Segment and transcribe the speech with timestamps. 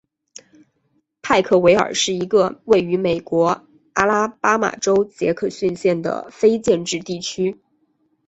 [1.21, 7.61] 派克维尔是一个位于美国阿拉巴马州杰克逊县的非建制地区。